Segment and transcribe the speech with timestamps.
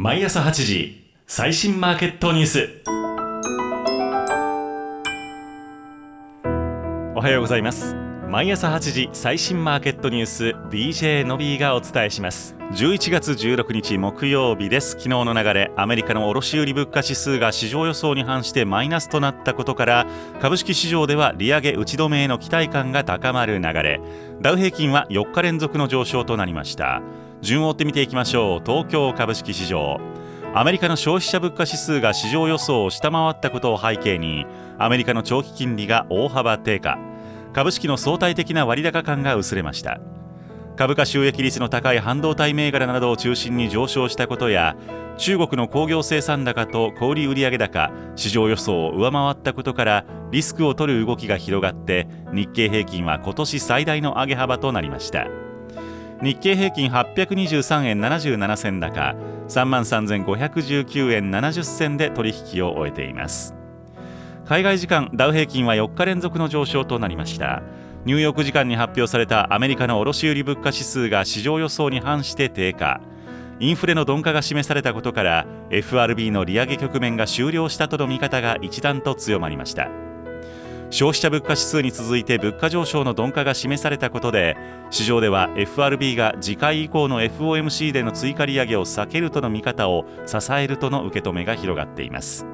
[0.00, 2.68] 毎朝8時最新マーケットニュース。
[7.16, 8.07] おはようございます。
[8.28, 12.54] 毎朝8時最新マーケットニュース DJ のびーがお伝えします。
[12.72, 14.90] 11月16日木曜日です。
[14.90, 20.06] 昨日の流れアメリカの卸売物価指数が市場予想に反してマイナスとなったことから
[20.42, 23.98] 株式市場では利上げ打ち止めへの期待感が高まる流れ。
[24.42, 27.00] ダウ平均は4日連続の上昇となりました。
[27.40, 28.60] 順を追って見ていきましょう。
[28.62, 29.98] 東京株式市場。
[30.54, 34.44] アメリカの消費者物価指数が市場予想を下回ったことを背景に
[34.78, 37.07] アメリカの長期金利が大幅低下。
[37.52, 40.00] 株式の相対的な割高感が薄れました。
[40.76, 44.76] 株価収益率の高い半導体銘柄などを中心に上昇したことや
[45.16, 55.26] 中国の工業生産高と小売売上高市場予想を上回ったことからリスクを取る動きが広がって日経平均は今年最大の上げ幅となりました。
[56.22, 59.16] 日経平均823円77銭高
[59.48, 63.57] 3万3519円70銭で取引を終えています。
[64.48, 67.62] 海外時間ダウ平均は4日連続の上昇となりました。
[68.06, 73.02] ニューヨーク時間に発表されたアメリカの卸売物価指数が市場予想に反して低下。
[73.60, 79.90] インフレの鈍化が示されたことから FRB の利上げ局面が終了したとの見方が一段と強まりました。
[80.88, 84.56] 消費者物価指数に続いて物価上昇の鈍化が示されたことで
[84.88, 92.46] 市場では FRB が次回以降の FOMC での追加利上げを避けるとの見方を支えるとの受け止めが広がっています。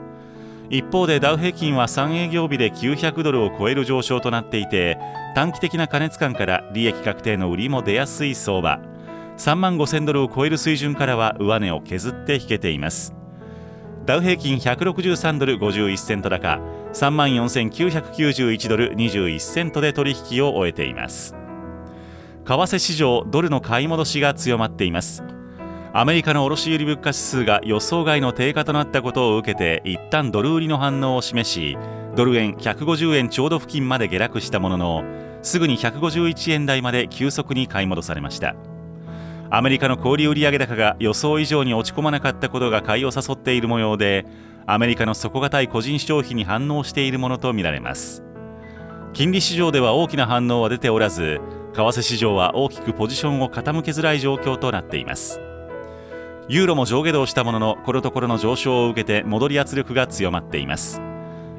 [0.70, 4.98] 一方でダウ平均は3営業日で900ドルを超える上昇となっていて
[5.34, 8.80] 短期的な過熱感から利益確定の売りも出やすい相場。
[9.36, 13.14] 3万5000ドルを超える水準からは上値を削って引けています。
[14.06, 16.60] ダウ平均163ドル51セント高
[16.92, 21.34] 3万4991ドル21セントで取引を終えています。
[22.44, 25.24] 為替市場ドルの買い戻しが強まっています。
[25.96, 31.78] アメリカの卸売物価指数が予想外の低下となったことを受けて一旦ドル売りの反応を示し
[32.16, 35.04] ドル円150円ちょうど付近まで下落したものの
[35.42, 38.56] すぐに151円台まで急速に買い戻されました。
[39.50, 44.26] アメリカの小売売上高が予想以上に落ち込まなかったことが買いを誘っている模様で
[44.66, 48.24] アメリカの底堅い個人消費に反応しているものとみられます。
[49.12, 51.40] 金利市場では大きな反応は出ておらず
[51.72, 55.40] 為替市場は大きくポジションを傾けづらい状況となっています。
[56.46, 61.00] ユーロも上下動したもののこのところの上昇を受けて戻り圧力が強まっています。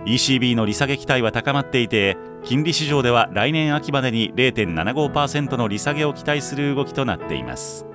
[0.05, 7.87] ECB の利下げ期待は高まっていて金利市場では来年秋までに0.75%の利下げを期待する動きとなっています。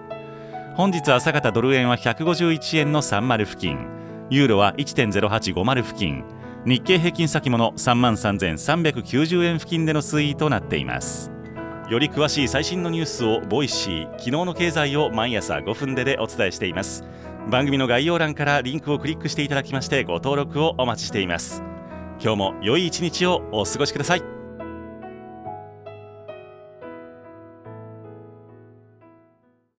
[0.75, 3.87] 本日朝方ドル円は151円の30付近。
[4.29, 6.25] ユーロは1.0850付近。
[6.67, 11.31] 日経平均先物3万3390円付近での推移となっています。
[11.91, 17.03] より詳しい最新のニュースを Voicy 昨日の経済を毎朝5分ででお伝えしています。
[17.51, 21.65] 番組の概要欄からリンクをクリックしていただきましてご登録をお待ちしています。
[22.23, 24.40] 今日も良い一日をお過ごしください。